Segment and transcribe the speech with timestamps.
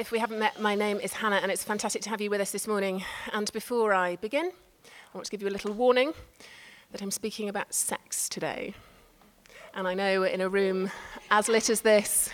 [0.00, 2.40] if we haven't met, my name is Hannah, and it's fantastic to have you with
[2.40, 3.04] us this morning.
[3.34, 4.50] And before I begin,
[4.86, 6.14] I want to give you a little warning
[6.90, 8.72] that I'm speaking about sex today.
[9.74, 10.90] And I know in a room
[11.30, 12.30] as lit as this,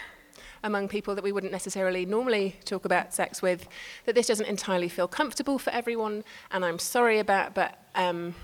[0.63, 3.67] among people that we wouldn't necessarily normally talk about sex with,
[4.05, 6.23] that this doesn't entirely feel comfortable for everyone,
[6.53, 8.37] and I'm sorry about, but um,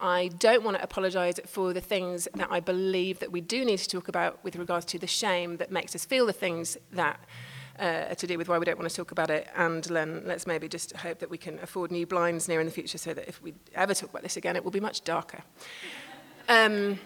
[0.00, 3.78] I don't want to apologise for the things that I believe that we do need
[3.78, 7.18] to talk about with regards to the shame that makes us feel the things that
[7.82, 9.48] uh, to do with why we don't want to talk about it.
[9.56, 12.72] And then let's maybe just hope that we can afford new blinds near in the
[12.72, 15.42] future so that if we ever talk about this again, it will be much darker.
[16.48, 17.00] Um,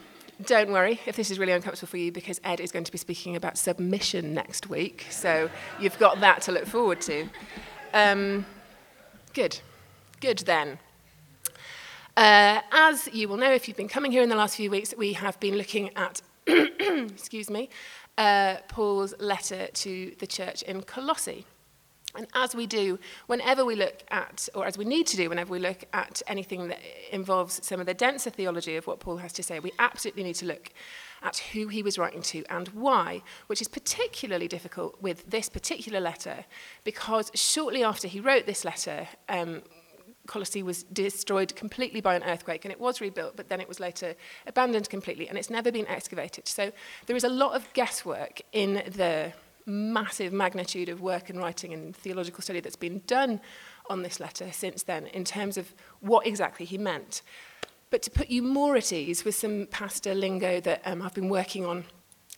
[0.45, 2.99] don't worry if this is really uncomfortable for you because Ed is going to be
[2.99, 5.07] speaking about submission next week.
[5.09, 5.49] So
[5.81, 7.27] you've got that to look forward to.
[7.95, 8.45] Um,
[9.33, 9.59] good.
[10.21, 10.79] Good then.
[12.19, 14.93] Uh, as you will know if you've been coming here in the last few weeks,
[14.97, 17.71] we have been looking at, excuse me,
[18.19, 21.45] uh, Paul's letter to the church in Colossae.
[22.17, 25.53] And as we do, whenever we look at, or as we need to do, whenever
[25.53, 26.81] we look at anything that
[27.13, 30.37] involves some of the denser theology of what Paul has to say, we absolutely need
[30.37, 30.71] to look
[31.23, 36.01] at who he was writing to and why, which is particularly difficult with this particular
[36.01, 36.45] letter,
[36.85, 39.63] because shortly after he wrote this letter, um,
[40.27, 43.81] Colossae was destroyed completely by an earthquake and it was rebuilt, but then it was
[43.81, 44.15] later
[44.47, 46.49] abandoned completely and it's never been excavated.
[46.49, 46.73] So
[47.07, 49.33] there is a lot of guesswork in the
[49.67, 53.41] massive magnitude of work and writing and theological study that's been done
[53.91, 57.23] on this letter since then in terms of what exactly he meant.
[57.91, 61.29] But to put you more at ease with some pastor lingo that um, I've been
[61.29, 61.85] working on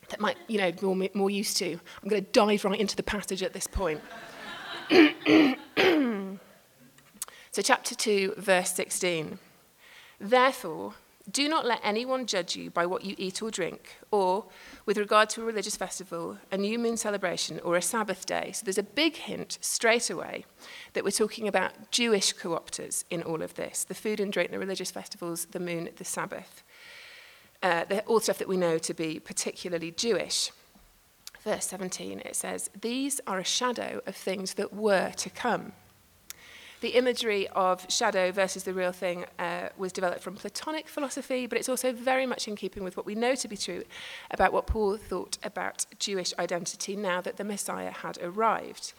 [0.09, 3.03] that might, you know, more, more used to, I'm going to dive right into the
[3.03, 4.01] passage at this point.
[7.59, 9.37] So, chapter 2, verse 16.
[10.17, 10.93] Therefore,
[11.29, 14.45] do not let anyone judge you by what you eat or drink, or
[14.85, 18.53] with regard to a religious festival, a new moon celebration, or a Sabbath day.
[18.53, 20.45] So there's a big hint straight away
[20.93, 24.57] that we're talking about Jewish co-opters in all of this the food and drink, the
[24.57, 26.63] religious festivals, the moon, the Sabbath.
[27.61, 30.53] Uh, all stuff that we know to be particularly Jewish.
[31.43, 35.73] Verse 17, it says, These are a shadow of things that were to come.
[36.81, 41.57] The imagery of shadow versus the real thing uh, was developed from Platonic philosophy, but
[41.57, 43.83] it's also very much in keeping with what we know to be true
[44.31, 48.93] about what Paul thought about Jewish identity now that the Messiah had arrived.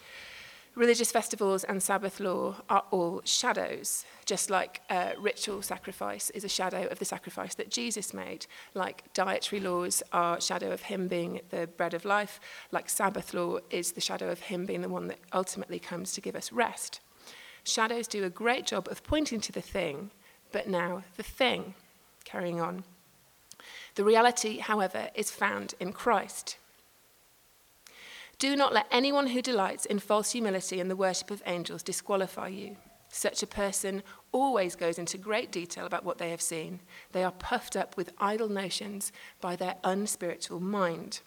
[0.75, 6.49] Religious festivals and Sabbath law are all shadows, just like uh, ritual sacrifice is a
[6.49, 11.09] shadow of the sacrifice that Jesus made, like dietary laws are a shadow of him
[11.09, 12.41] being the bread of life,
[12.73, 16.21] like Sabbath law is the shadow of him being the one that ultimately comes to
[16.21, 17.01] give us rest.
[17.65, 20.11] Shadows do a great job of pointing to the thing,
[20.53, 21.75] but now the thing.
[22.25, 22.85] Carrying on.
[23.95, 26.59] The reality, however, is found in Christ.
[28.39, 32.49] Do not let anyone who delights in false humility and the worship of angels disqualify
[32.49, 32.77] you.
[33.11, 36.81] Such a person always goes into great detail about what they have seen.
[37.13, 41.21] They are puffed up with idle notions by their unspiritual mind.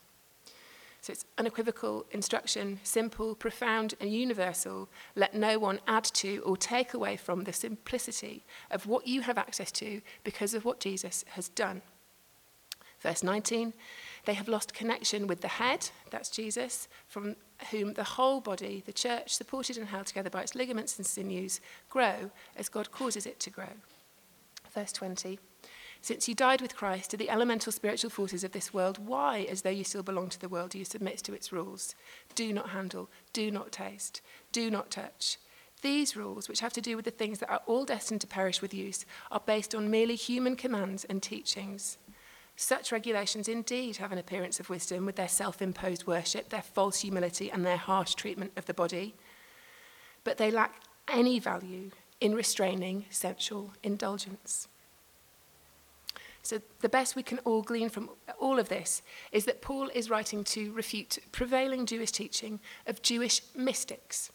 [1.03, 4.87] So it's unequivocal instruction, simple, profound, and universal.
[5.17, 9.37] Let no one add to or take away from the simplicity of what you have
[9.37, 11.81] access to because of what Jesus has done.
[13.01, 13.73] Verse 19
[14.23, 17.35] They have lost connection with the head, that's Jesus, from
[17.69, 21.59] whom the whole body, the church, supported and held together by its ligaments and sinews,
[21.89, 23.73] grow as God causes it to grow.
[24.73, 25.37] Verse 20
[26.03, 29.61] since you died with Christ to the elemental spiritual forces of this world, why, as
[29.61, 31.95] though you still belong to the world, do you submit to its rules?
[32.35, 34.19] Do not handle, do not taste,
[34.51, 35.37] do not touch.
[35.81, 38.61] These rules, which have to do with the things that are all destined to perish
[38.61, 41.97] with use, are based on merely human commands and teachings.
[42.57, 46.99] Such regulations indeed have an appearance of wisdom with their self imposed worship, their false
[46.99, 49.15] humility, and their harsh treatment of the body.
[50.25, 54.67] But they lack any value in restraining sensual indulgence.
[56.43, 60.09] So the best we can all glean from all of this is that Paul is
[60.09, 64.29] writing to refute prevailing Jewish teaching of Jewish mystics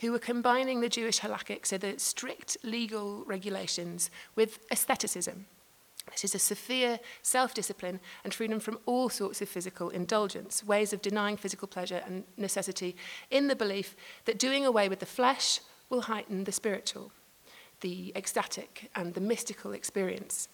[0.00, 5.46] who were combining the Jewish halakhic, so the strict legal regulations, with aestheticism.
[6.12, 10.92] This is a severe self discipline and freedom from all sorts of physical indulgence, ways
[10.92, 12.96] of denying physical pleasure and necessity
[13.30, 17.12] in the belief that doing away with the flesh will heighten the spiritual,
[17.80, 20.48] the ecstatic, and the mystical experience.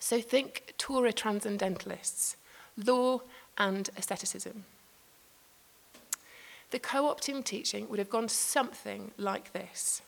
[0.00, 2.36] So think Torah transcendentalists,
[2.76, 3.20] law
[3.58, 4.64] and asceticism.
[6.70, 10.02] The co opting teaching would have gone something like this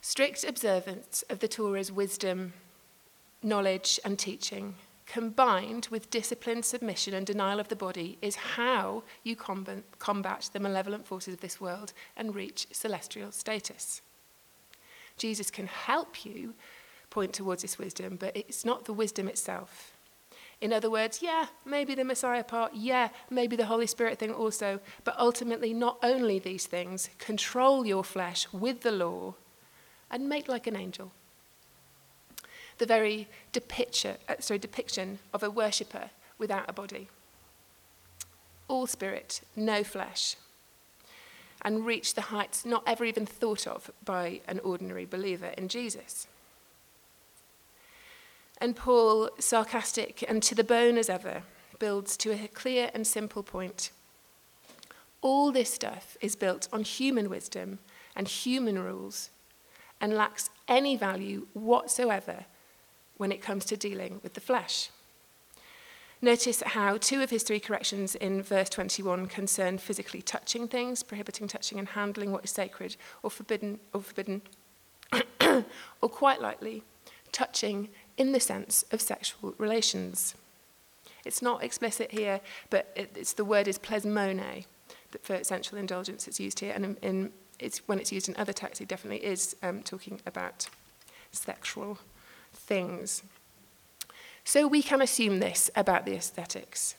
[0.00, 2.52] strict observance of the Torah's wisdom,
[3.42, 4.76] knowledge, and teaching,
[5.06, 11.04] combined with disciplined submission and denial of the body, is how you combat the malevolent
[11.06, 14.00] forces of this world and reach celestial status.
[15.16, 16.54] Jesus can help you
[17.10, 19.92] point towards this wisdom, but it's not the wisdom itself.
[20.60, 24.80] In other words, yeah, maybe the Messiah part, yeah, maybe the Holy Spirit thing also,
[25.04, 29.34] but ultimately, not only these things, control your flesh with the law
[30.10, 31.12] and make like an angel.
[32.78, 37.08] The very depiction, uh, sorry, depiction of a worshipper without a body.
[38.66, 40.36] All spirit, no flesh.
[41.62, 46.26] And reach the heights not ever even thought of by an ordinary believer in Jesus.
[48.58, 51.42] And Paul, sarcastic and to the bone as ever,
[51.78, 53.90] builds to a clear and simple point.
[55.20, 57.78] All this stuff is built on human wisdom
[58.16, 59.30] and human rules
[60.00, 62.44] and lacks any value whatsoever
[63.16, 64.90] when it comes to dealing with the flesh.
[66.20, 71.46] Notice how two of his three corrections in verse 21 concern physically touching things, prohibiting
[71.46, 74.42] touching and handling what is sacred or forbidden, or forbidden,
[76.02, 76.82] or quite likely,
[77.30, 77.88] touching
[78.18, 80.34] in the sense of sexual relations.
[81.24, 84.64] It's not explicit here, but it, it's the word is plesmone
[85.22, 86.28] for sensual indulgence.
[86.28, 89.24] It's used here, and in, in, it's, when it's used in other texts, it definitely
[89.24, 90.68] is um, talking about
[91.32, 91.98] sexual
[92.52, 93.22] things.
[94.44, 96.94] So we can assume this about the ascetics.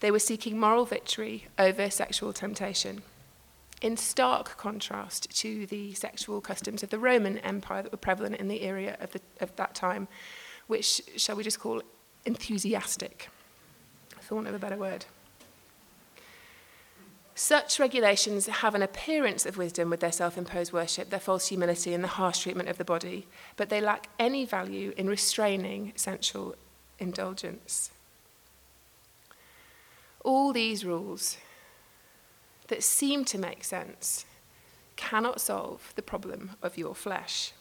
[0.00, 3.02] They were seeking moral victory over sexual temptation
[3.82, 8.48] in stark contrast to the sexual customs of the Roman Empire that were prevalent in
[8.48, 10.06] the area of, the, of that time,
[10.68, 11.82] which shall we just call
[12.24, 13.28] enthusiastic,
[14.20, 15.04] for want of a better word.
[17.34, 21.92] Such regulations have an appearance of wisdom with their self imposed worship, their false humility,
[21.92, 23.26] and the harsh treatment of the body,
[23.56, 26.54] but they lack any value in restraining sensual
[27.00, 27.90] indulgence.
[30.24, 31.38] All these rules
[32.68, 34.24] that seem to make sense
[34.96, 37.52] cannot solve the problem of your flesh.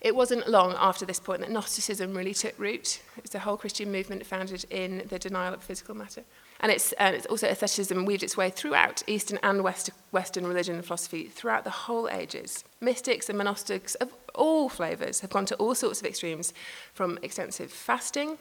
[0.00, 3.02] It wasn't long after this point that Gnosticism really took root.
[3.16, 6.22] It's a whole Christian movement founded in the denial of physical matter.
[6.60, 10.76] And it's, and it's also asceticism weaved its way throughout Eastern and West, Western religion
[10.76, 12.64] and philosophy throughout the whole ages.
[12.80, 16.52] Mystics and monastics of all flavours have gone to all sorts of extremes,
[16.94, 18.38] from extensive fasting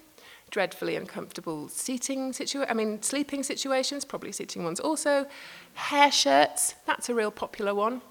[0.51, 5.25] dreadfully uncomfortable seating situation, I mean, sleeping situations, probably seating ones also.
[5.73, 8.01] Hair shirts, that's a real popular one.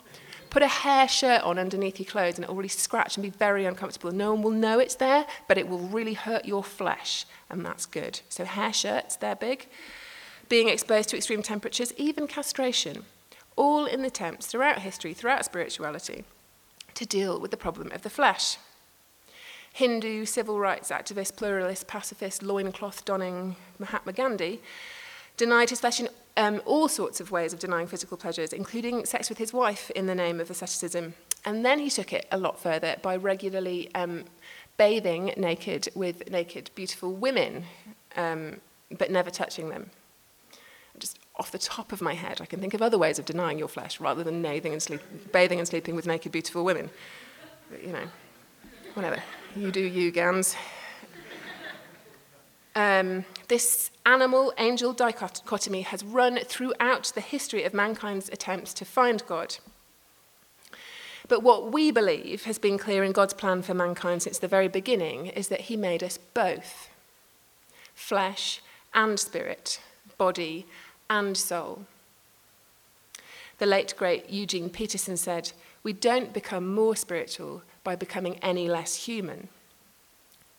[0.51, 3.31] Put a hair shirt on underneath your clothes and it will really scratch and be
[3.31, 4.13] very uncomfortable.
[4.13, 7.87] No one will know it's there, but it will really hurt your flesh, and that's
[7.87, 8.21] good.
[8.29, 9.69] So, hair shirts, they're big.
[10.49, 13.05] Being exposed to extreme temperatures, even castration,
[13.57, 16.25] all in attempts throughout history, throughout spirituality,
[16.95, 18.59] to deal with the problem of the flesh.
[19.75, 24.61] Hindu civil rights activist, pluralist, pacifist, loincloth donning Mahatma Gandhi
[25.37, 29.29] denied his flesh in um, all sorts of ways of denying physical pleasures, including sex
[29.29, 31.15] with his wife in the name of asceticism.
[31.45, 34.27] And then he took it a lot further by regularly um,
[34.77, 37.65] bathing naked with naked, beautiful women,
[38.17, 38.61] um,
[38.97, 39.91] but never touching them.
[41.01, 43.59] Just off the top of my head, I can think of other ways of denying
[43.59, 45.01] your flesh rather than and, sleep,
[45.33, 46.91] bathing and sleeping with naked, beautiful women.
[47.69, 48.07] But, you know,
[48.95, 49.21] whatever.
[49.57, 50.57] You do you, Gans.
[52.75, 59.25] Um, this animal angel dichotomy has run throughout the history of mankind's attempts to find
[59.29, 59.59] God.
[61.29, 64.67] But what we believe has been clear in God's plan for mankind since the very
[64.67, 66.89] beginning is that He made us both
[67.95, 68.61] flesh
[68.93, 69.81] and spirit,
[70.19, 70.67] body
[71.09, 71.87] and soul.
[73.59, 75.53] The late great Eugene Peterson said,
[75.85, 79.49] We don't become more spiritual by becoming any less human,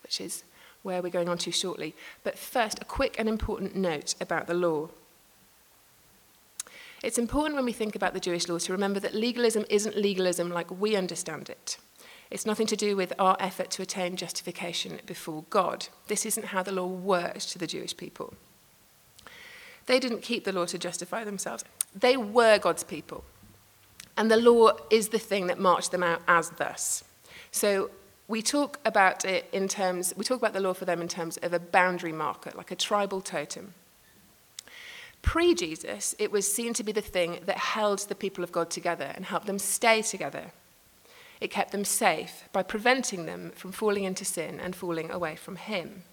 [0.04, 0.44] which is
[0.84, 1.96] where we're going on to shortly.
[2.24, 4.90] But first, a quick and important note about the law.
[7.04, 10.50] It's important when we think about the Jewish law to remember that legalism isn't legalism
[10.50, 11.78] like we understand it.
[12.32, 15.88] It's nothing to do with our effort to attain justification before God.
[16.08, 18.34] This isn't how the law worked to the Jewish people.
[19.86, 21.64] They didn't keep the law to justify themselves,
[21.94, 23.24] they were God's people.
[24.18, 27.04] And the law is the thing that marked them out as thus.
[27.52, 27.90] So
[28.28, 31.38] we talk about it in terms, we talk about the law for them in terms
[31.38, 33.74] of a boundary marker, like a tribal totem.
[35.22, 38.70] Pre Jesus, it was seen to be the thing that held the people of God
[38.70, 40.52] together and helped them stay together.
[41.42, 45.58] It kept them safe by preventing them from falling into sin and falling away from
[45.58, 46.04] Him.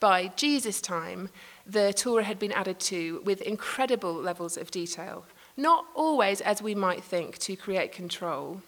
[0.00, 1.30] By Jesus' time,
[1.66, 5.24] the Torah had been added to with incredible levels of detail,
[5.56, 8.62] not always as we might think to create control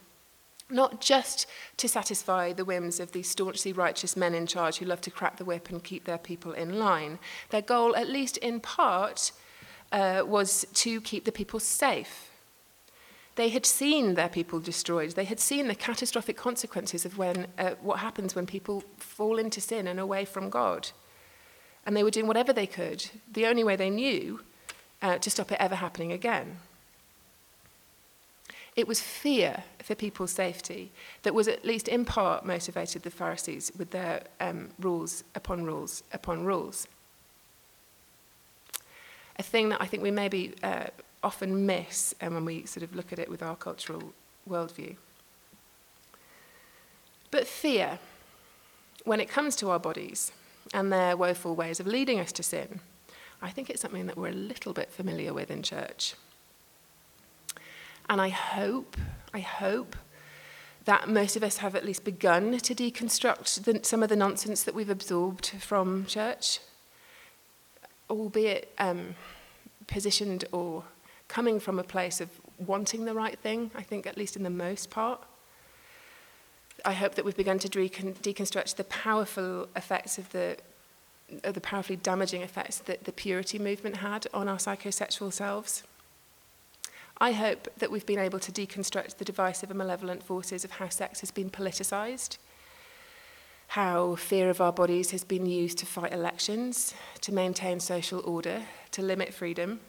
[0.69, 1.47] not just
[1.77, 5.37] to satisfy the whims of these staunchly righteous men in charge who love to crack
[5.37, 7.19] the whip and keep their people in line.
[7.49, 9.31] Their goal, at least in part,
[9.91, 12.31] uh, was to keep the people safe.
[13.35, 15.11] They had seen their people destroyed.
[15.11, 19.61] They had seen the catastrophic consequences of when, uh, what happens when people fall into
[19.61, 20.89] sin and away from God.
[21.85, 24.41] And they were doing whatever they could, the only way they knew,
[25.01, 26.57] uh, to stop it ever happening again.
[28.79, 30.93] It was fear for people's safety
[31.23, 36.01] that was at least in part motivated the Pharisees with their um, rules upon rules
[36.13, 36.87] upon rules.
[39.37, 40.85] A thing that I think we maybe uh,
[41.21, 44.13] often miss um, when we sort of look at it with our cultural
[44.49, 44.95] worldview.
[47.31, 47.99] But fear,
[49.03, 50.31] when it comes to our bodies
[50.73, 52.79] and their woeful ways of leading us to sin,
[53.41, 56.15] I think it's something that we're a little bit familiar with in church.
[58.09, 58.97] And I hope,
[59.33, 59.95] I hope
[60.85, 64.63] that most of us have at least begun to deconstruct the, some of the nonsense
[64.63, 66.59] that we've absorbed from church,
[68.09, 69.15] albeit um,
[69.85, 70.83] positioned or
[71.27, 74.49] coming from a place of wanting the right thing, I think, at least in the
[74.49, 75.21] most part.
[76.83, 80.57] I hope that we've begun to decon- deconstruct the powerful effects of the,
[81.43, 85.83] of the powerfully damaging effects that the purity movement had on our psychosexual selves.
[87.21, 90.87] I hope that we've been able to deconstruct the divisive and malevolent forces of how
[90.87, 92.37] sex has been politicised,
[93.67, 98.61] how fear of our bodies has been used to fight elections, to maintain social order,
[98.91, 99.81] to limit freedom,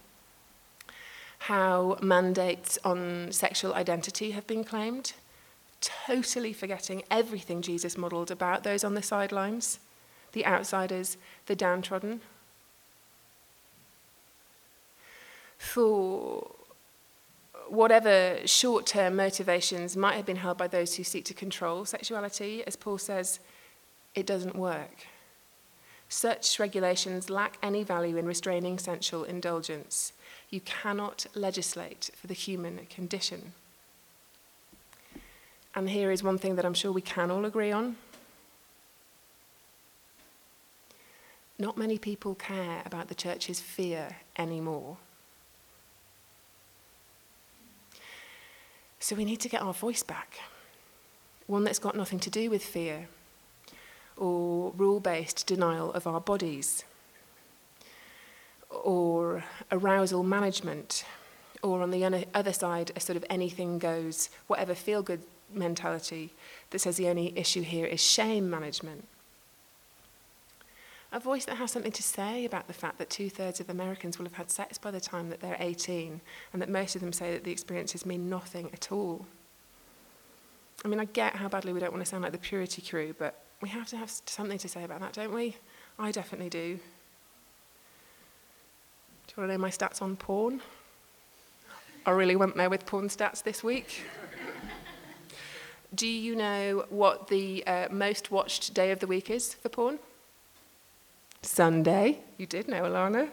[1.38, 5.12] how mandates on sexual identity have been claimed,
[5.80, 9.78] totally forgetting everything Jesus modelled about those on the sidelines,
[10.32, 12.20] the outsiders, the downtrodden.
[15.56, 16.50] For
[17.70, 22.64] whatever short term motivations might have been held by those who seek to control sexuality,
[22.66, 23.40] as Paul says,
[24.14, 25.06] it doesn't work.
[26.08, 30.12] Such regulations lack any value in restraining sensual indulgence.
[30.50, 33.52] You cannot legislate for the human condition.
[35.72, 37.96] And here is one thing that I'm sure we can all agree on.
[41.60, 44.96] Not many people care about the church's fear anymore.
[49.00, 50.38] So we need to get our voice back.
[51.46, 53.08] One that's got nothing to do with fear
[54.16, 56.84] or rule based denial of our bodies
[58.68, 59.42] or
[59.72, 61.04] arousal management
[61.62, 66.32] or on the other side, a sort of anything goes, whatever feel good mentality
[66.70, 69.06] that says the only issue here is shame management.
[71.12, 74.16] A voice that has something to say about the fact that two thirds of Americans
[74.16, 76.20] will have had sex by the time that they're 18,
[76.52, 79.26] and that most of them say that the experiences mean nothing at all.
[80.84, 83.14] I mean, I get how badly we don't want to sound like the purity crew,
[83.18, 85.56] but we have to have something to say about that, don't we?
[85.98, 86.78] I definitely do.
[89.26, 90.60] Do you want to know my stats on porn?
[92.06, 94.04] I really went there with porn stats this week.
[95.94, 99.98] do you know what the uh, most watched day of the week is for porn?
[101.42, 102.18] Sunday.
[102.36, 103.30] You did know, Alana.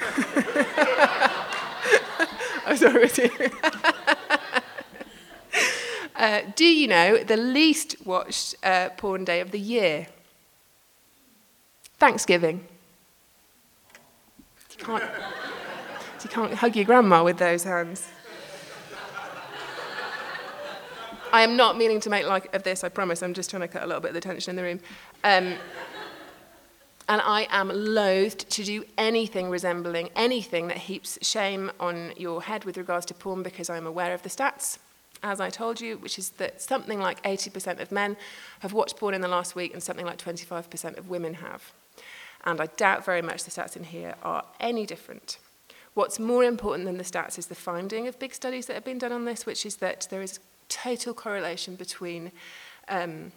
[2.66, 3.10] I'm sorry.
[6.16, 10.06] uh, do you know the least watched uh, porn day of the year?
[11.98, 12.66] Thanksgiving.
[14.78, 15.04] You can't,
[16.24, 18.06] you can't hug your grandma with those hands.
[21.32, 23.22] I am not meaning to make like of this, I promise.
[23.22, 24.80] I'm just trying to cut a little bit of the tension in the room.
[25.22, 25.54] Um,
[27.10, 32.64] and I am loath to do anything resembling anything that heaps shame on your head
[32.64, 34.78] with regards to porn because I'm aware of the stats,
[35.20, 38.16] as I told you, which is that something like 80% of men
[38.60, 41.72] have watched porn in the last week and something like 25% of women have.
[42.44, 45.38] And I doubt very much the stats in here are any different.
[45.94, 48.98] What's more important than the stats is the finding of big studies that have been
[48.98, 50.38] done on this, which is that there is
[50.68, 52.30] total correlation between
[52.88, 53.32] um,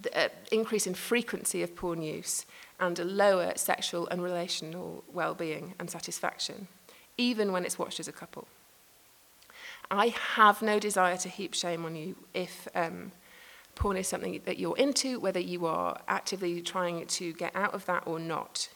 [0.00, 2.46] the uh, increase in frequency of porn use
[2.80, 6.66] and a lower sexual and relational well-being and satisfaction,
[7.18, 8.48] even when it's watched as a couple.
[9.90, 13.12] I have no desire to heap shame on you if um,
[13.74, 17.84] porn is something that you're into, whether you are actively trying to get out of
[17.86, 18.68] that or not.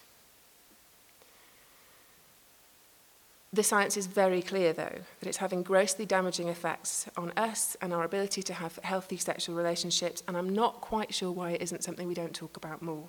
[3.52, 7.92] The science is very clear, though, that it's having grossly damaging effects on us and
[7.92, 11.84] our ability to have healthy sexual relationships, and I'm not quite sure why it isn't
[11.84, 13.04] something we don't talk about more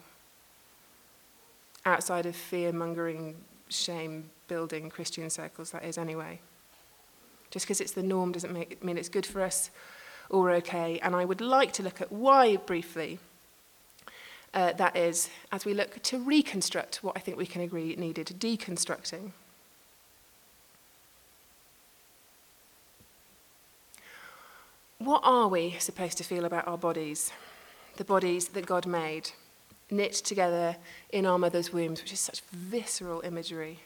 [1.86, 3.36] outside of fear mongering,
[3.70, 6.40] shame building Christian circles, that is, anyway.
[7.52, 9.70] Just because it's the norm doesn't make, mean it's good for us
[10.30, 13.20] or okay, and I would like to look at why briefly.
[14.54, 18.28] Uh, that is, as we look to reconstruct what I think we can agree needed
[18.40, 19.32] deconstructing.
[24.98, 27.32] What are we supposed to feel about our bodies?
[27.98, 29.32] The bodies that God made,
[29.90, 30.78] knit together
[31.10, 33.80] in our mother's wombs, which is such visceral imagery.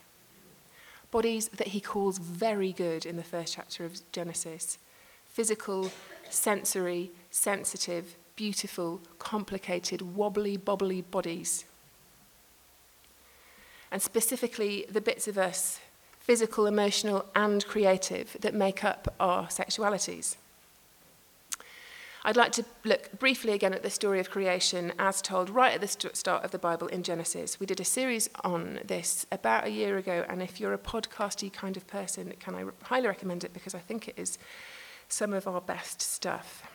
[1.12, 4.78] Bodies that he calls very good in the first chapter of Genesis
[5.26, 5.92] physical,
[6.30, 11.66] sensory, sensitive, beautiful, complicated, wobbly, bobbly bodies.
[13.92, 15.80] And specifically, the bits of us,
[16.20, 20.36] physical, emotional, and creative, that make up our sexualities.
[22.24, 25.82] I'd like to look briefly again at the story of creation as told right at
[25.82, 27.62] the st- start of the Bible in Genesis.
[27.62, 31.52] We did a series on this about a year ago, and if you're a podcasty
[31.52, 34.38] kind of person, can I re- highly recommend it because I think it is
[35.08, 36.70] some of our best stuff.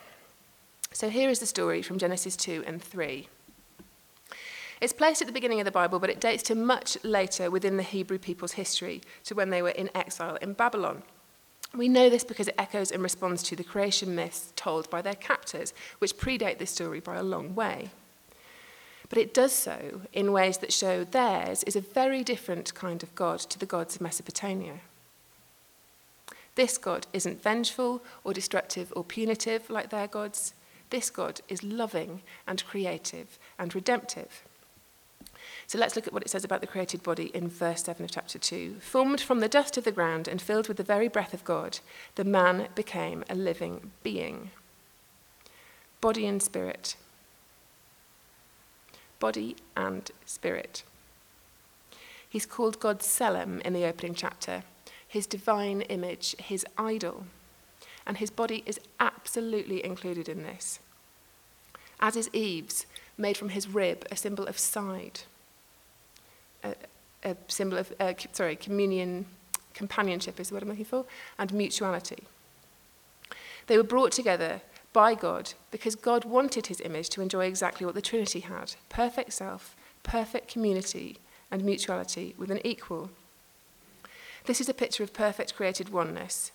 [0.92, 3.28] So here is the story from Genesis 2 and 3.
[4.80, 7.76] It's placed at the beginning of the Bible, but it dates to much later within
[7.76, 11.02] the Hebrew people's history, to when they were in exile in Babylon.
[11.76, 15.14] We know this because it echoes in response to the creation myths told by their
[15.14, 17.90] captors, which predate this story by a long way.
[19.08, 23.14] But it does so in ways that show theirs is a very different kind of
[23.14, 24.80] God to the gods of Mesopotamia.
[26.54, 30.54] This God isn't vengeful or destructive or punitive like their gods.
[30.90, 34.44] This God is loving and creative and redemptive.
[35.66, 38.10] So let's look at what it says about the created body in verse 7 of
[38.10, 38.76] chapter 2.
[38.80, 41.80] Formed from the dust of the ground and filled with the very breath of God,
[42.14, 44.50] the man became a living being.
[46.00, 46.96] Body and spirit.
[49.18, 50.82] Body and spirit.
[52.28, 54.64] He's called God Tselem in the opening chapter,
[55.06, 57.24] his divine image, his idol.
[58.06, 60.78] And his body is absolutely included in this.
[62.00, 62.86] As is Eve's,
[63.16, 65.22] made from his rib, a symbol of side
[67.24, 69.26] a, symbol of, uh, sorry, communion,
[69.72, 71.04] companionship is what I'm looking for,
[71.38, 72.24] and mutuality.
[73.66, 74.60] They were brought together
[74.92, 79.32] by God because God wanted his image to enjoy exactly what the Trinity had perfect
[79.32, 81.18] self, perfect community,
[81.50, 83.10] and mutuality with an equal.
[84.44, 86.52] This is a picture of perfect created oneness.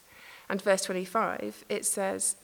[0.47, 2.35] And verse 25, it says,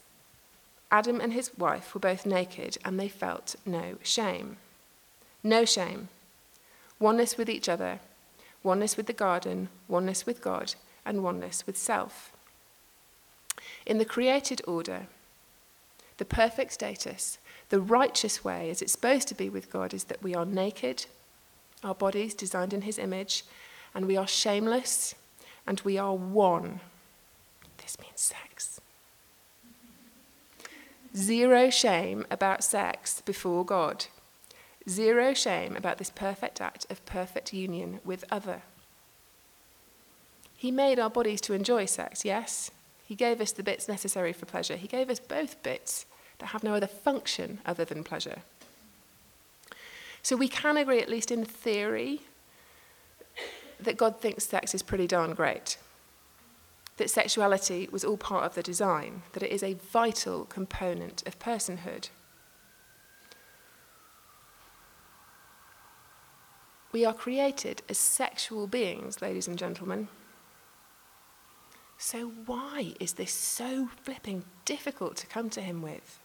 [0.90, 4.56] Adam and his wife were both naked and they felt no shame.
[5.42, 6.08] No shame
[6.98, 8.00] oneness with each other,
[8.62, 12.32] oneness with the garden, oneness with God, and oneness with self.
[13.84, 15.06] In the created order,
[16.18, 20.22] the perfect status, the righteous way, as it's supposed to be with God, is that
[20.22, 21.06] we are naked,
[21.84, 23.44] our bodies designed in His image,
[23.94, 25.14] and we are shameless,
[25.66, 26.80] and we are one.
[27.78, 28.80] This means sex.
[31.14, 34.06] Zero shame about sex before God.
[34.88, 38.62] Zero shame about this perfect act of perfect union with other.
[40.56, 42.70] He made our bodies to enjoy sex, yes.
[43.04, 44.76] He gave us the bits necessary for pleasure.
[44.76, 46.06] He gave us both bits
[46.38, 48.42] that have no other function other than pleasure.
[50.22, 52.22] So we can agree, at least in theory,
[53.78, 55.78] that God thinks sex is pretty darn great.
[56.96, 61.38] That sexuality was all part of the design, that it is a vital component of
[61.38, 62.08] personhood.
[66.96, 70.08] We are created as sexual beings, ladies and gentlemen.
[71.98, 76.18] So, why is this so flipping difficult to come to Him with?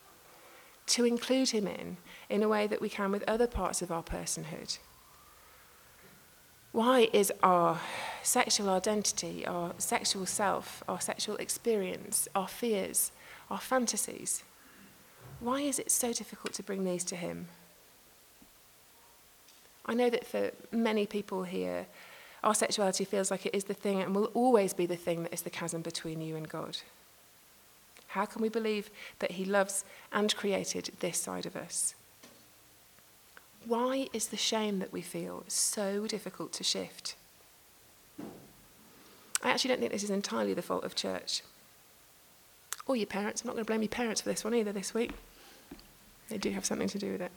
[0.95, 1.97] To include Him in,
[2.29, 4.77] in a way that we can with other parts of our personhood?
[6.71, 7.81] Why is our
[8.23, 13.11] sexual identity, our sexual self, our sexual experience, our fears,
[13.49, 14.45] our fantasies,
[15.41, 17.49] why is it so difficult to bring these to Him?
[19.85, 21.87] I know that for many people here,
[22.43, 25.33] our sexuality feels like it is the thing and will always be the thing that
[25.33, 26.77] is the chasm between you and God.
[28.07, 28.89] How can we believe
[29.19, 31.95] that He loves and created this side of us?
[33.65, 37.15] Why is the shame that we feel so difficult to shift?
[39.43, 41.41] I actually don't think this is entirely the fault of church
[42.85, 43.41] or your parents.
[43.41, 45.11] I'm not going to blame your parents for this one either this week.
[46.29, 47.31] They do have something to do with it.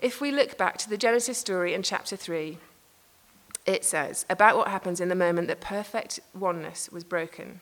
[0.00, 2.56] If we look back to the Genesis story in chapter 3,
[3.66, 7.60] it says about what happens in the moment that perfect oneness was broken.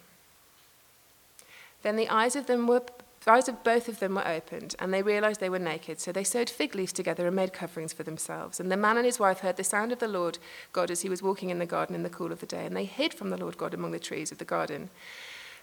[1.83, 2.83] Then the eyes of them were
[3.25, 6.01] the eyes of both of them were opened, and they realized they were naked.
[6.01, 8.61] So they sewed fig leaves together and made coverings for themselves.
[8.61, 10.39] And the man and his wife heard the sound of the Lord
[10.73, 12.77] God as he was walking in the garden in the cool of the day, and
[12.77, 14.89] they hid from the Lord God among the trees of the garden.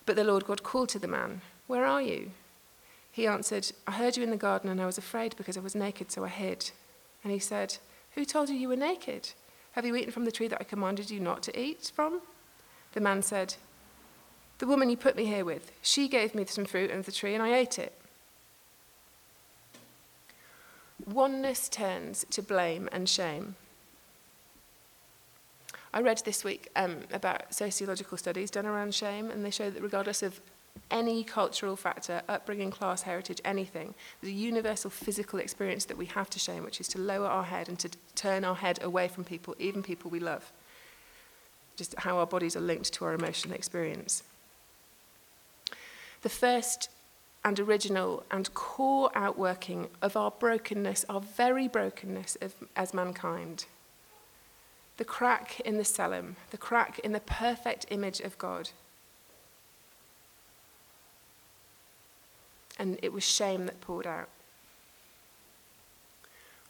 [0.05, 2.31] But the Lord God called to the man, Where are you?
[3.15, 5.73] He answered, I heard you in the garden, and I was afraid because I was
[5.73, 6.71] naked, so I hid.
[7.23, 7.77] And he said,
[8.15, 9.29] Who told you you were naked?
[9.71, 12.19] Have you eaten from the tree that I commanded you not to eat from?
[12.91, 13.55] The man said,
[14.57, 17.33] The woman you put me here with, she gave me some fruit of the tree,
[17.33, 17.93] and I ate it.
[21.05, 23.55] Oneness turns to blame and shame.
[25.93, 29.81] I read this week um, about sociological studies done around shame, and they show that
[29.81, 30.41] regardless of
[30.91, 36.29] any cultural factor, upbringing, class, heritage, anything, there's a universal physical experience that we have
[36.29, 39.23] to shame, which is to lower our head and to turn our head away from
[39.23, 40.51] people, even people we love.
[41.75, 44.23] Just how our bodies are linked to our emotional experience.
[46.21, 46.89] The first
[47.43, 53.65] and original and core outworking of our brokenness, our very brokenness of, as mankind,
[54.97, 58.69] the crack in the Tselem, the crack in the perfect image of God.
[62.77, 64.29] And it was shame that poured out.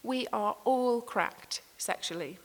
[0.04, 2.38] We are all cracked sexually.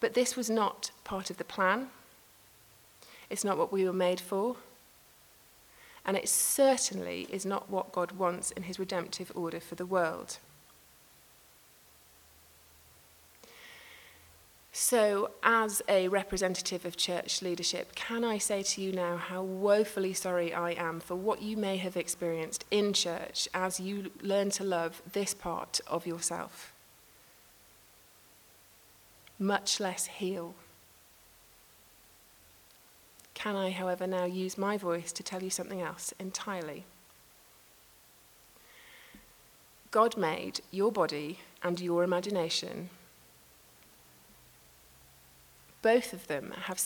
[0.00, 1.88] But this was not part of the plan.
[3.30, 4.56] It's not what we were made for.
[6.04, 10.38] And it certainly is not what God wants in his redemptive order for the world.
[14.80, 20.12] So, as a representative of church leadership, can I say to you now how woefully
[20.12, 24.62] sorry I am for what you may have experienced in church as you learn to
[24.62, 26.72] love this part of yourself?
[29.36, 30.54] Much less heal.
[33.34, 36.84] Can I, however, now use my voice to tell you something else entirely?
[39.90, 42.90] God made your body and your imagination
[45.82, 46.80] both of them have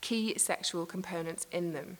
[0.00, 1.98] key sexual components in them.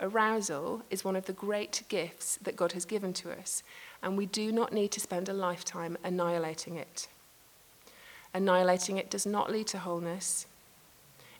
[0.00, 3.62] Arousal is one of the great gifts that God has given to us,
[4.02, 7.08] and we do not need to spend a lifetime annihilating it.
[8.32, 10.46] Annihilating it does not lead to wholeness,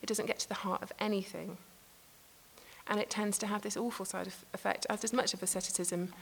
[0.02, 1.56] it doesn't get to the heart of anything.
[2.86, 6.12] And it tends to have this awful side effect, as does much of asceticism,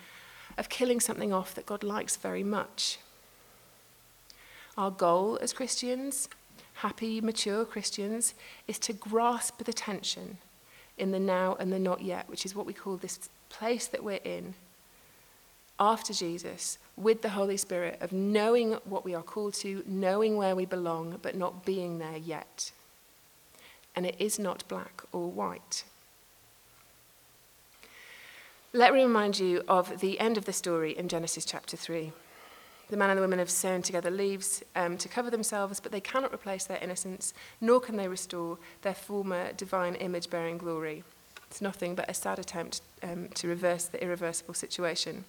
[0.56, 2.98] of killing something off that God likes very much.
[4.76, 6.28] Our goal as Christians
[6.78, 8.34] happy, mature Christians
[8.68, 10.38] is to grasp the tension
[10.96, 14.04] in the now and the not yet, which is what we call this place that
[14.04, 14.54] we're in
[15.80, 20.54] after Jesus with the Holy Spirit of knowing what we are called to, knowing where
[20.54, 22.70] we belong, but not being there yet.
[23.94, 25.84] And it is not black or white.
[28.72, 32.12] Let me remind you of the end of the story in Genesis chapter 3.
[32.88, 36.00] The man and the woman have sewn together leaves um, to cover themselves, but they
[36.00, 41.04] cannot replace their innocence, nor can they restore their former divine image bearing glory.
[41.50, 45.24] It's nothing but a sad attempt um, to reverse the irreversible situation.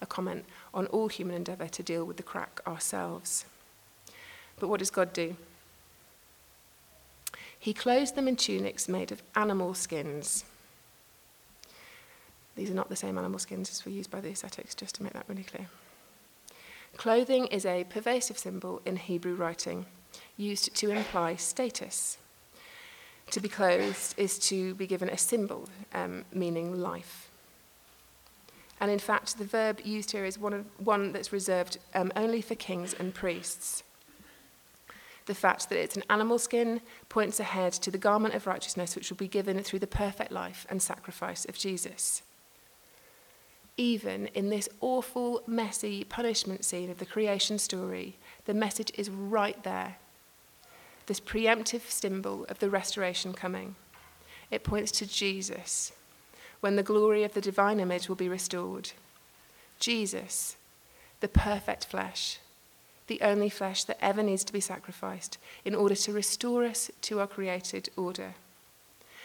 [0.00, 3.44] A comment on all human endeavour to deal with the crack ourselves.
[4.58, 5.36] But what does God do?
[7.58, 10.44] He clothes them in tunics made of animal skins.
[12.54, 15.02] These are not the same animal skins as were used by the ascetics, just to
[15.02, 15.66] make that really clear.
[16.96, 19.86] Clothing is a pervasive symbol in Hebrew writing,
[20.36, 22.18] used to imply status.
[23.32, 27.28] To be clothed is to be given a symbol, um, meaning life.
[28.80, 32.40] And in fact, the verb used here is one, of, one that's reserved um, only
[32.40, 33.82] for kings and priests.
[35.24, 39.10] The fact that it's an animal skin points ahead to the garment of righteousness which
[39.10, 42.22] will be given through the perfect life and sacrifice of Jesus
[43.76, 49.62] even in this awful, messy punishment scene of the creation story, the message is right
[49.64, 49.96] there.
[51.06, 53.76] This preemptive symbol of the restoration coming.
[54.50, 55.92] It points to Jesus,
[56.60, 58.92] when the glory of the divine image will be restored.
[59.78, 60.56] Jesus,
[61.20, 62.38] the perfect flesh,
[63.08, 67.20] the only flesh that ever needs to be sacrificed in order to restore us to
[67.20, 68.34] our created order.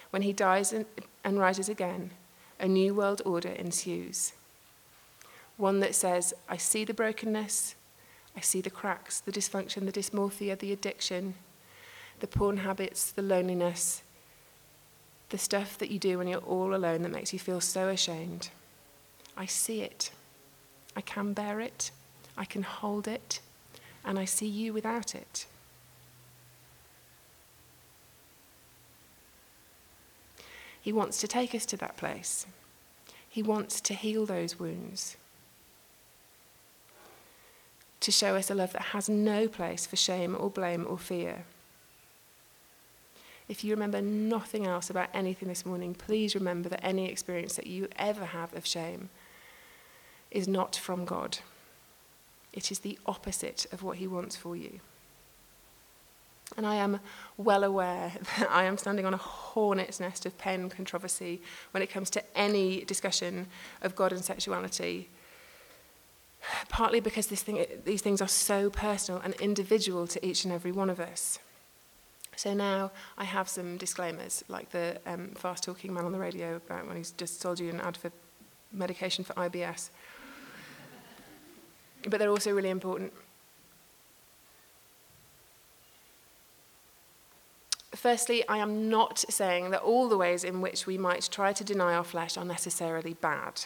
[0.10, 0.74] When he dies
[1.24, 2.12] and rises again,
[2.60, 4.34] a new world order ensues
[5.62, 7.76] one that says, I see the brokenness,
[8.36, 11.36] I see the cracks, the dysfunction, the dysmorphia, the addiction,
[12.20, 14.02] the porn habits, the loneliness,
[15.30, 18.50] the stuff that you do when you're all alone that makes you feel so ashamed.
[19.38, 20.12] I see it.
[20.96, 21.92] I can bear it.
[22.38, 23.40] I can hold it.
[24.04, 25.46] And I see you without it.
[30.82, 32.48] He wants to take us to that place.
[33.30, 35.18] He wants to heal those wounds
[38.02, 41.46] to show us a love that has no place for shame or blame or fear.
[43.48, 47.68] If you remember nothing else about anything this morning, please remember that any experience that
[47.68, 49.10] you ever have of shame
[50.32, 51.40] is not from God.
[52.54, 54.80] It is the opposite of what He wants for you.
[56.58, 57.00] And I am
[57.38, 61.90] well aware that I am standing on a hornet's nest of and controversy when it
[61.90, 63.48] comes to any discussion
[63.82, 65.10] of God and sexuality.
[66.70, 70.90] Partly because thing, these things are so personal and individual to each and every one
[70.90, 71.40] of us.
[72.36, 76.56] So now I have some disclaimers, like the um, fast talking man on the radio
[76.56, 78.12] about when he's just sold you an ad for
[78.72, 79.90] medication for IBS.
[82.08, 83.14] But they're also really important.
[87.94, 91.64] Firstly, I am not saying that all the ways in which we might try to
[91.64, 93.66] deny our flesh are necessarily bad.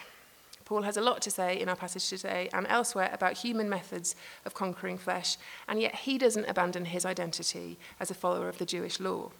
[0.65, 4.15] Paul has a lot to say in our passage today and elsewhere about human methods
[4.45, 8.65] of conquering flesh, and yet he doesn't abandon his identity as a follower of the
[8.65, 9.31] Jewish law.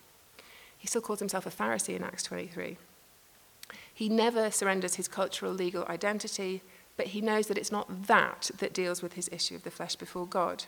[0.78, 2.78] He still calls himself a Pharisee in Acts 23.
[3.92, 6.62] He never surrenders his cultural legal identity,
[6.96, 9.96] but he knows that it's not that that deals with his issue of the flesh
[9.96, 10.66] before God.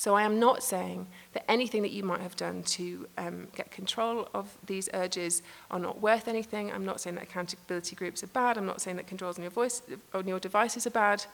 [0.00, 3.70] So I am not saying that anything that you might have done to um, get
[3.70, 6.72] control of these urges are not worth anything.
[6.72, 8.56] I'm not saying that accountability groups are bad.
[8.56, 9.82] I'm not saying that controls on your voice
[10.14, 11.26] on your devices are bad.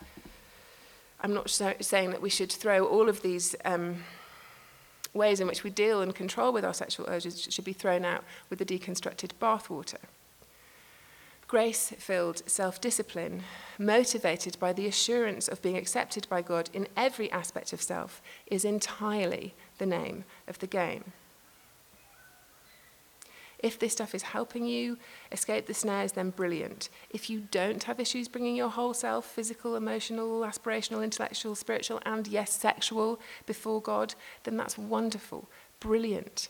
[1.21, 4.03] I'm not so saying that we should throw all of these um,
[5.15, 8.25] ways in which we deal and control with our sexual urges should be thrown out
[8.51, 10.03] with the deconstructed bathwater.
[11.49, 13.45] Grace filled self discipline,
[13.79, 18.65] motivated by the assurance of being accepted by God in every aspect of self, is
[18.65, 21.13] entirely the name of the game.
[23.61, 24.99] If this stuff is helping you
[25.31, 26.89] escape the snares, then brilliant.
[27.11, 32.27] If you don't have issues bringing your whole self, physical, emotional, aspirational, intellectual, spiritual, and
[32.27, 36.49] yes, sexual, before God, then that's wonderful, brilliant.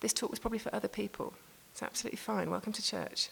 [0.00, 1.32] This talk was probably for other people.
[1.72, 2.50] It's absolutely fine.
[2.50, 3.28] Welcome to church.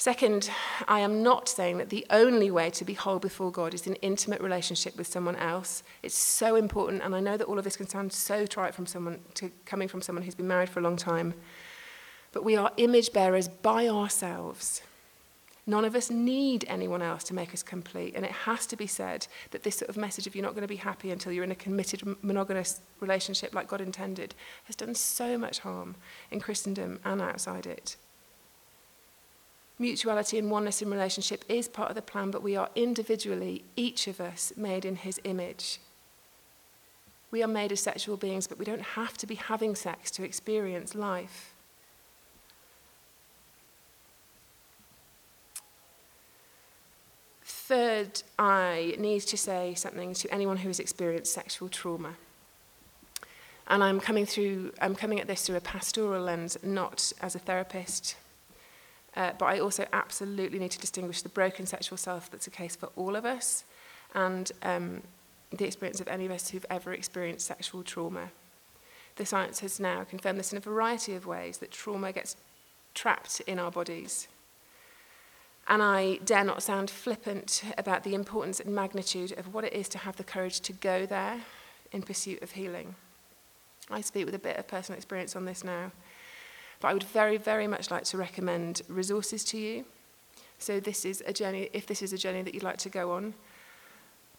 [0.00, 0.48] Second,
[0.88, 3.96] I am not saying that the only way to be whole before God is an
[3.96, 5.82] intimate relationship with someone else.
[6.02, 8.86] It's so important, and I know that all of this can sound so trite from
[8.86, 11.34] someone to, coming from someone who's been married for a long time.
[12.32, 14.80] But we are image bearers by ourselves.
[15.66, 18.14] None of us need anyone else to make us complete.
[18.16, 20.62] And it has to be said that this sort of message of you're not going
[20.62, 24.34] to be happy until you're in a committed monogamous relationship like God intended
[24.64, 25.94] has done so much harm
[26.30, 27.96] in Christendom and outside it.
[29.80, 34.06] Mutuality and oneness in relationship is part of the plan, but we are individually, each
[34.06, 35.80] of us, made in his image.
[37.30, 40.22] We are made as sexual beings, but we don't have to be having sex to
[40.22, 41.54] experience life.
[47.42, 52.16] Third, I need to say something to anyone who has experienced sexual trauma.
[53.66, 57.38] And I'm coming through I'm coming at this through a pastoral lens, not as a
[57.38, 58.16] therapist.
[59.16, 62.76] Uh, but I also absolutely need to distinguish the broken sexual self that's a case
[62.76, 63.64] for all of us
[64.14, 65.02] and um,
[65.50, 68.30] the experience of any of us who've ever experienced sexual trauma.
[69.16, 72.36] The science has now confirmed this in a variety of ways that trauma gets
[72.94, 74.28] trapped in our bodies.
[75.68, 79.88] And I dare not sound flippant about the importance and magnitude of what it is
[79.90, 81.40] to have the courage to go there
[81.92, 82.94] in pursuit of healing.
[83.90, 85.92] I speak with a bit of personal experience on this now.
[86.80, 89.84] But I would very, very much like to recommend resources to you.
[90.58, 93.12] So this is a journey, if this is a journey that you'd like to go
[93.12, 93.34] on,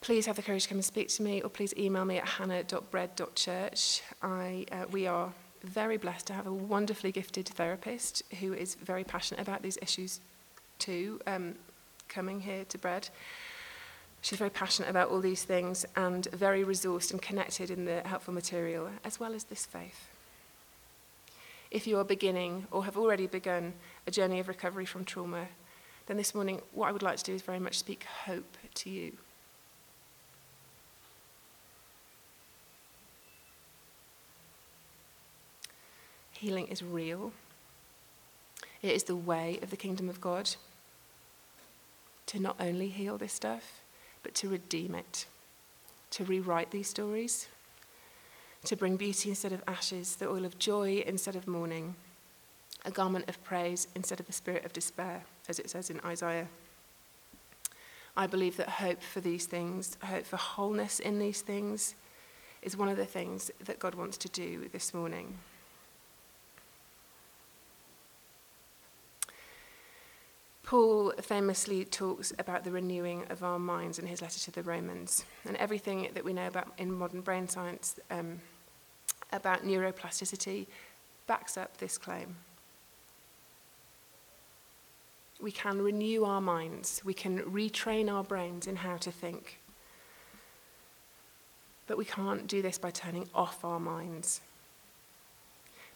[0.02, 2.28] please have the courage to come and speak to me or please email me at
[2.28, 4.02] hannah.bread.church.
[4.22, 5.32] I, uh, we are
[5.64, 10.20] very blessed to have a wonderfully gifted therapist who is very passionate about these issues
[10.80, 11.56] too, um,
[12.08, 13.10] coming here to Bread.
[14.22, 18.34] She's very passionate about all these things and very resourced and connected in the helpful
[18.34, 20.11] material, as well as this faith
[21.72, 23.74] if you are beginning or have already begun
[24.06, 25.48] a journey of recovery from trauma,
[26.08, 28.90] then this morning, what I would like to do is very much speak hope to
[28.90, 29.14] you.
[36.34, 37.32] Healing is real.
[38.82, 40.50] It is the way of the kingdom of God
[42.26, 43.82] to not only heal this stuff,
[44.24, 45.26] but to redeem it,
[46.10, 47.48] to rewrite these stories
[48.65, 51.95] to bring beauty instead of ashes, the oil of joy instead of mourning,
[52.86, 56.47] a garment of praise instead of a spirit of despair, as it says in Isaiah.
[58.15, 61.95] I believe that hope for these things, hope for wholeness in these things,
[62.62, 65.38] is one of the things that God wants to do this morning.
[70.72, 75.26] Paul famously talks about the renewing of our minds in his letter to the Romans.
[75.46, 78.40] And everything that we know about in modern brain science um,
[79.34, 80.68] about neuroplasticity
[81.28, 82.38] backs up this claim.
[85.42, 89.60] We can renew our minds, we can retrain our brains in how to think.
[91.86, 94.40] But we can't do this by turning off our minds.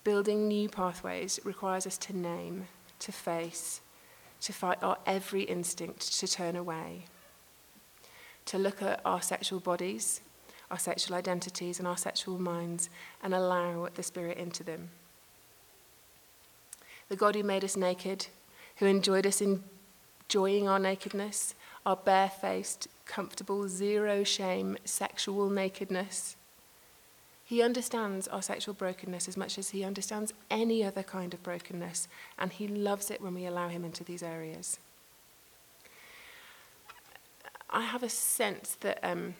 [0.03, 2.67] Building new pathways requires us to name,
[2.99, 3.79] to face,
[4.41, 7.05] to fight our every instinct to turn away,
[8.45, 10.21] to look at our sexual bodies,
[10.69, 12.89] our sexual identities, and our sexual minds
[13.23, 14.89] and allow the Spirit into them.
[17.09, 18.27] The God who made us naked,
[18.77, 21.53] who enjoyed us enjoying our nakedness,
[21.85, 26.35] our barefaced, comfortable, zero shame sexual nakedness
[27.47, 32.07] He understands our sexual brokenness as much as he understands any other kind of brokenness,
[32.39, 34.79] and he loves it when we allow him into these areas.
[37.69, 39.35] I have a sense that um,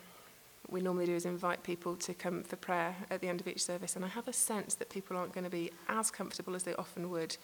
[0.70, 3.64] we normally do is invite people to come for prayer at the end of each
[3.64, 6.62] service, and I have a sense that people aren't going to be as comfortable as
[6.62, 7.38] they often would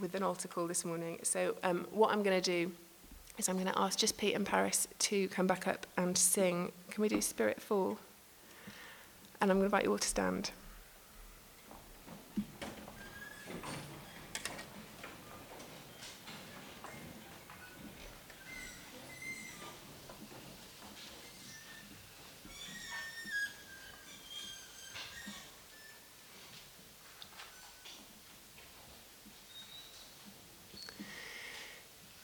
[0.00, 1.18] with an altar call this morning.
[1.24, 2.70] So, um, what I'm going to do
[3.38, 6.70] is I'm going to ask just Pete and Paris to come back up and sing.
[6.90, 7.98] Can we do Spirit Fall?
[9.44, 10.50] And I'm going to invite you all to stand.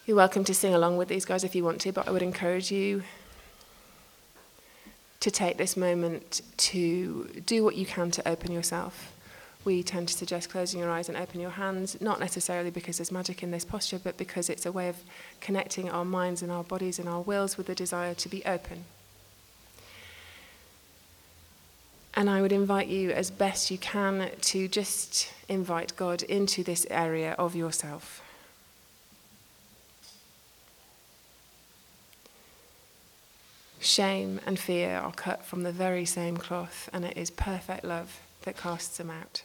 [0.07, 2.23] You're welcome to sing along with these guys if you want to, but I would
[2.23, 3.03] encourage you
[5.31, 9.13] to take this moment to do what you can to open yourself.
[9.65, 13.13] We tend to suggest closing your eyes and open your hands, not necessarily because there's
[13.13, 14.97] magic in this posture, but because it's a way of
[15.41, 18.85] connecting our minds and our bodies and our wills with the desire to be open.
[22.15, 26.87] And I would invite you, as best you can, to just invite God into this
[26.91, 28.23] area of yourself.
[34.01, 38.23] Shame and fear are cut from the very same cloth, and it is perfect love
[38.45, 39.43] that casts them out.